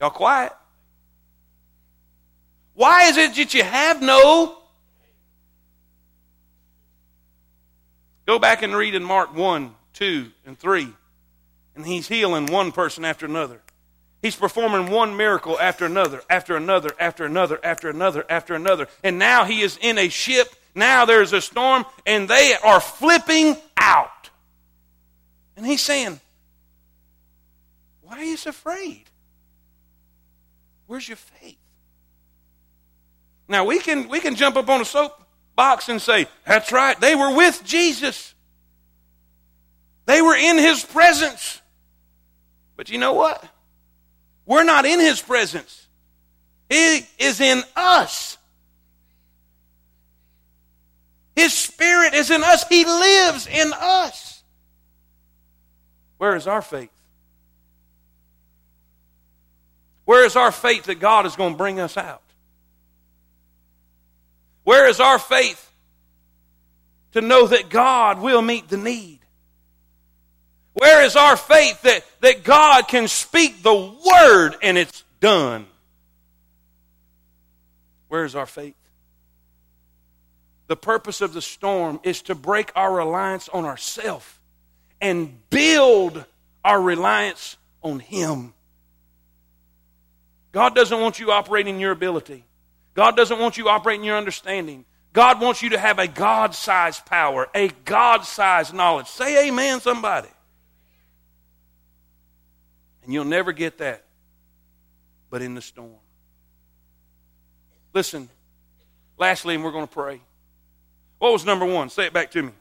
[0.00, 0.52] Y'all quiet.
[2.74, 4.58] Why is it that you have no.
[8.26, 10.88] Go back and read in Mark 1, 2, and 3.
[11.76, 13.60] And he's healing one person after another.
[14.22, 18.88] He's performing one miracle after another, after another, after another, after another, after another.
[19.04, 20.48] And now he is in a ship.
[20.74, 24.30] Now there's a storm, and they are flipping out.
[25.56, 26.20] And he's saying,
[28.02, 29.04] Why are you so afraid?
[30.86, 31.58] Where's your faith?
[33.48, 34.84] Now we can we can jump up on a
[35.56, 38.34] soapbox and say, That's right, they were with Jesus.
[40.06, 41.60] They were in his presence.
[42.76, 43.44] But you know what?
[44.44, 45.86] We're not in his presence.
[46.68, 48.38] He is in us.
[51.34, 52.66] His spirit is in us.
[52.68, 54.42] He lives in us.
[56.18, 56.90] Where is our faith?
[60.04, 62.22] Where is our faith that God is going to bring us out?
[64.66, 65.70] Where is our faith
[67.12, 69.20] to know that God will meet the need?
[70.72, 75.68] Where is our faith that, that God can speak the word and it's done?
[78.08, 78.74] Where is our faith?
[80.66, 84.26] The purpose of the storm is to break our reliance on ourselves
[85.00, 86.24] and build
[86.64, 88.52] our reliance on Him.
[90.50, 92.45] God doesn't want you operating your ability.
[92.96, 94.86] God doesn't want you operating your understanding.
[95.12, 99.06] God wants you to have a God sized power, a God sized knowledge.
[99.06, 100.28] Say amen, somebody.
[103.04, 104.04] And you'll never get that
[105.30, 105.92] but in the storm.
[107.92, 108.30] Listen,
[109.18, 110.20] lastly, and we're going to pray.
[111.18, 111.90] What was number one?
[111.90, 112.52] Say it back to me.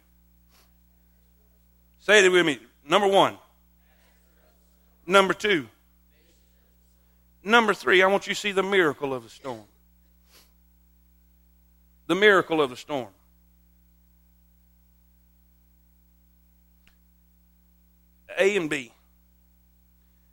[1.99, 2.59] Say it with me.
[2.87, 3.37] Number one.
[5.07, 5.67] Number two.
[7.43, 9.63] Number three, I want you to see the miracle of the storm.
[12.07, 13.09] The miracle of the storm.
[18.37, 18.91] A and B.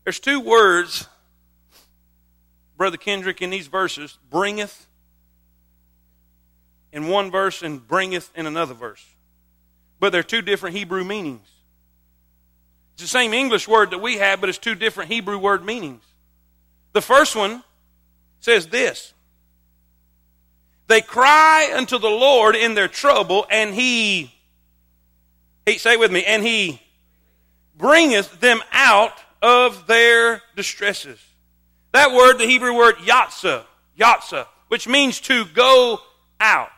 [0.05, 1.07] There's two words,
[2.77, 4.87] Brother Kendrick, in these verses bringeth
[6.93, 9.05] in one verse and bringeth in another verse.
[10.01, 11.49] But they're two different Hebrew meanings.
[12.95, 16.05] It's the same English word that we have, but it's two different Hebrew word meanings.
[16.93, 17.63] The first one
[18.41, 19.15] says this
[20.93, 24.31] They cry unto the Lord in their trouble, and He,
[25.65, 26.83] he say with me, and He
[27.75, 31.19] bringeth them out of their distresses.
[31.93, 33.65] That word, the Hebrew word yatsa,
[33.99, 35.99] yatsa, which means to go
[36.39, 36.69] out.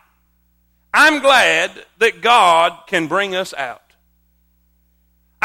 [0.93, 3.84] I'm glad that God can bring us out.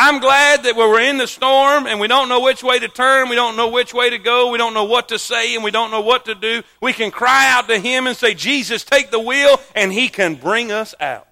[0.03, 3.29] I'm glad that we're in the storm and we don't know which way to turn,
[3.29, 5.71] we don't know which way to go, we don't know what to say, and we
[5.71, 9.11] don't know what to do, we can cry out to Him and say, Jesus, take
[9.11, 11.29] the wheel, and He can bring us out.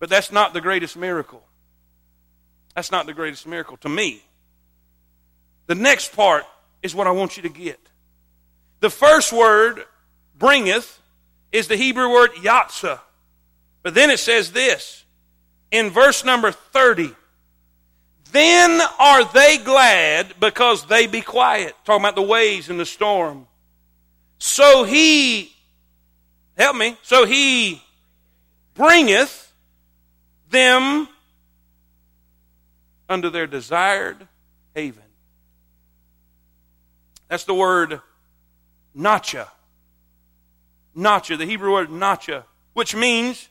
[0.00, 1.44] But that's not the greatest miracle.
[2.74, 4.20] That's not the greatest miracle to me.
[5.68, 6.46] The next part
[6.82, 7.78] is what I want you to get.
[8.80, 9.84] The first word,
[10.36, 11.00] bringeth,
[11.52, 12.98] is the Hebrew word yatsa.
[13.84, 15.01] But then it says this
[15.72, 17.10] in verse number 30.
[18.30, 21.74] Then are they glad because they be quiet.
[21.84, 23.48] Talking about the waves and the storm.
[24.38, 25.52] So he,
[26.56, 27.82] help me, so he
[28.74, 29.52] bringeth
[30.50, 31.08] them
[33.08, 34.28] unto their desired
[34.74, 35.02] haven.
[37.28, 38.00] That's the word
[38.96, 39.48] nacha.
[40.96, 42.44] Nacha, the Hebrew word nacha,
[42.74, 43.48] which means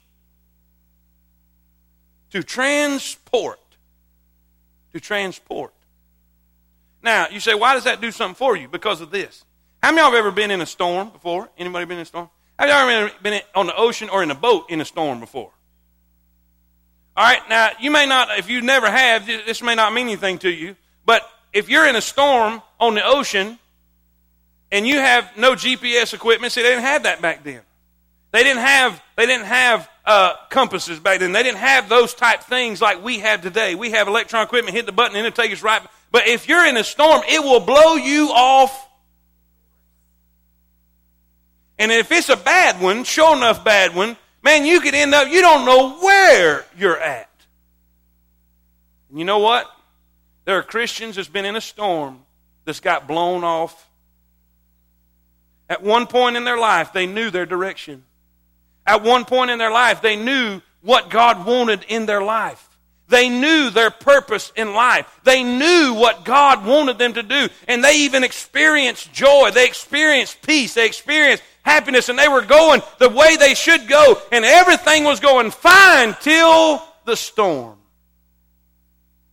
[2.31, 3.59] to transport.
[4.93, 5.73] To transport.
[7.03, 8.67] Now, you say, why does that do something for you?
[8.67, 9.43] Because of this.
[9.81, 11.49] How many of you have ever been in a storm before?
[11.57, 12.29] Anybody been in a storm?
[12.59, 15.51] Have y'all ever been on the ocean or in a boat in a storm before?
[17.17, 20.37] All right, now, you may not, if you never have, this may not mean anything
[20.39, 20.75] to you,
[21.05, 23.59] but if you're in a storm on the ocean
[24.71, 27.61] and you have no GPS equipment, see, they didn't have that back then.
[28.31, 31.31] They didn't have, they didn't have uh, compasses back then.
[31.31, 33.75] They didn't have those type things like we have today.
[33.75, 35.81] We have electronic equipment, hit the button, and it'll take us right.
[36.11, 38.89] But if you're in a storm, it will blow you off.
[41.77, 45.29] And if it's a bad one, sure enough bad one, man, you could end up,
[45.29, 47.29] you don't know where you're at.
[49.09, 49.67] And you know what?
[50.45, 52.19] There are Christians that's been in a storm
[52.65, 53.87] that's got blown off.
[55.69, 58.03] At one point in their life, they knew their direction.
[58.91, 62.67] At one point in their life, they knew what God wanted in their life.
[63.07, 65.07] They knew their purpose in life.
[65.23, 67.47] They knew what God wanted them to do.
[67.69, 69.51] And they even experienced joy.
[69.53, 70.73] They experienced peace.
[70.73, 72.09] They experienced happiness.
[72.09, 74.17] And they were going the way they should go.
[74.29, 77.77] And everything was going fine till the storm.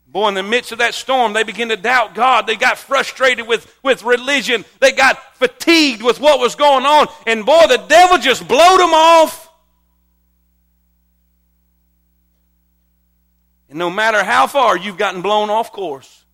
[0.06, 2.46] Boy, in the midst of that storm, they began to doubt God.
[2.46, 4.64] They got frustrated with, with religion.
[4.78, 7.08] They got fatigued with what was going on.
[7.26, 9.47] And boy, the devil just blowed them off.
[13.68, 16.24] And no matter how far you've gotten blown off course,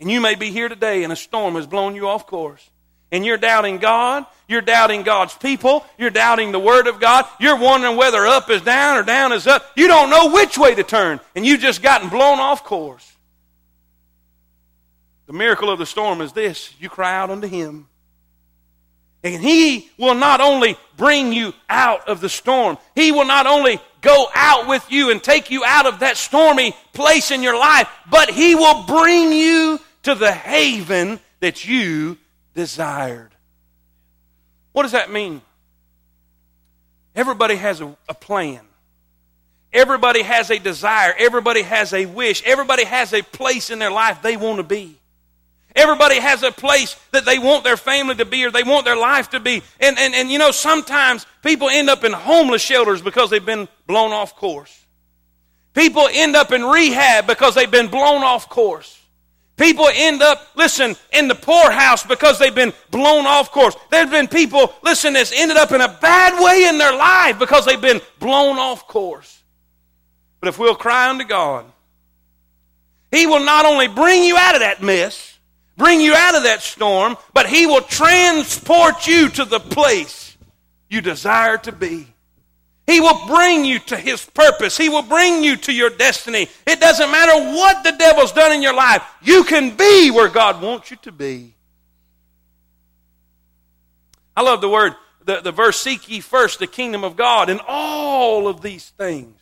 [0.00, 2.70] and you may be here today and a storm has blown you off course,
[3.10, 7.58] and you're doubting God, you're doubting God's people, you're doubting the Word of God, you're
[7.58, 10.82] wondering whether up is down or down is up, you don't know which way to
[10.82, 13.12] turn, and you've just gotten blown off course.
[15.26, 17.88] The miracle of the storm is this you cry out unto Him.
[19.24, 23.80] And He will not only bring you out of the storm, He will not only
[24.00, 27.88] go out with you and take you out of that stormy place in your life,
[28.08, 32.18] but He will bring you to the haven that you
[32.54, 33.30] desired.
[34.72, 35.40] What does that mean?
[37.14, 38.60] Everybody has a, a, plan.
[39.72, 41.14] Everybody has a desire.
[41.18, 42.42] Everybody has a wish.
[42.44, 44.98] Everybody has a place in their life they want to be.
[45.76, 48.96] Everybody has a place that they want their family to be or they want their
[48.96, 49.62] life to be.
[49.78, 53.68] And, and, and you know, sometimes people end up in homeless shelters because they've been
[53.86, 54.84] blown off course.
[55.74, 58.98] People end up in rehab because they've been blown off course.
[59.58, 63.76] People end up, listen, in the poorhouse because they've been blown off course.
[63.90, 67.66] There's been people, listen, that's ended up in a bad way in their life because
[67.66, 69.42] they've been blown off course.
[70.40, 71.66] But if we'll cry unto God,
[73.10, 75.35] He will not only bring you out of that mess,
[75.76, 80.36] bring you out of that storm, but He will transport you to the place
[80.88, 82.06] you desire to be.
[82.86, 84.76] He will bring you to His purpose.
[84.76, 86.48] He will bring you to your destiny.
[86.66, 89.02] It doesn't matter what the devil's done in your life.
[89.22, 91.54] You can be where God wants you to be.
[94.36, 97.60] I love the word, the, the verse, seek ye first the kingdom of God, and
[97.66, 99.36] all of these things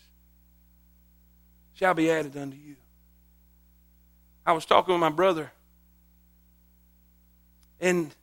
[1.74, 2.76] shall be added unto you.
[4.46, 5.50] I was talking with my brother,
[7.80, 8.14] and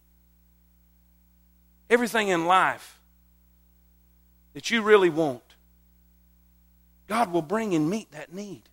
[1.90, 3.00] everything in life
[4.54, 5.44] that you really want,
[7.08, 8.64] God will bring and meet that need.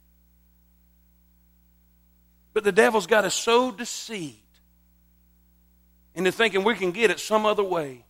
[2.53, 4.37] But the devil's got us so deceived
[6.15, 8.05] into thinking we can get it some other way.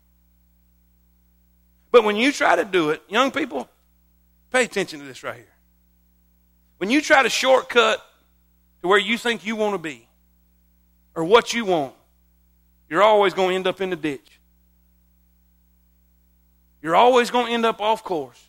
[1.91, 3.69] But when you try to do it, young people,
[4.51, 5.45] pay attention to this right here.
[6.79, 8.03] When you try to shortcut
[8.83, 10.09] to where you think you want to be
[11.15, 11.95] or what you want,
[12.89, 14.41] you're always going to end up in the ditch.
[16.81, 18.43] You're always going to end up off course.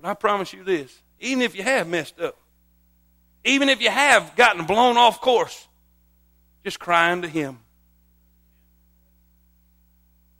[0.00, 2.36] But I promise you this even if you have messed up,
[3.44, 5.66] even if you have gotten blown off course,
[6.64, 7.58] just cry to Him.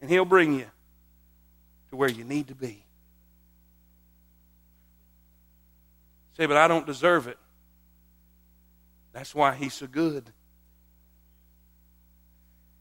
[0.01, 0.66] And He'll bring you
[1.90, 2.84] to where you need to be.
[6.36, 7.38] Say, but I don't deserve it.
[9.12, 10.30] That's why He's so good.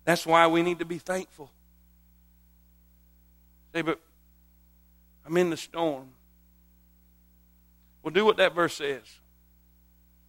[0.08, 1.52] That's why we need to be thankful.
[3.74, 4.00] Say, but
[5.26, 6.08] I'm in the storm.
[8.02, 9.04] Well, do what that verse says.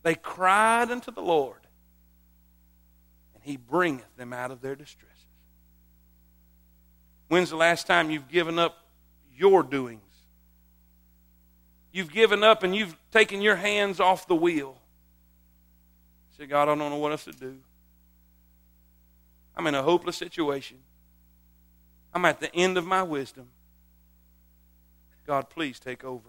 [0.03, 1.61] They cried unto the Lord,
[3.37, 5.14] and he bringeth them out of their distresses.
[7.29, 8.79] When's the last time you've given up
[9.37, 10.03] your doings?
[11.93, 14.76] You've given up and you've taken your hands off the wheel.
[16.37, 17.59] Say, God, I don't know what else to do.
[19.59, 20.79] I'm in a hopeless situation.
[22.15, 23.49] I'm at the end of my wisdom.
[25.27, 26.29] God, please take over.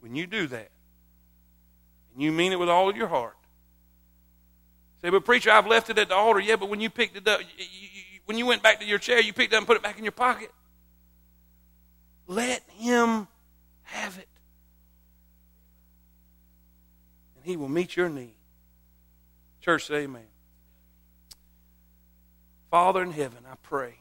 [0.00, 0.70] When you do that,
[2.12, 3.36] and you mean it with all of your heart,
[5.00, 6.40] say, but preacher, I've left it at the altar.
[6.40, 8.98] Yeah, but when you picked it up, you, you, when you went back to your
[8.98, 10.52] chair, you picked it up and put it back in your pocket.
[12.26, 13.26] Let him
[13.84, 14.28] have it.
[17.36, 18.36] And he will meet your need.
[19.60, 20.31] Church, say amen.
[22.72, 23.96] Father in heaven, I pray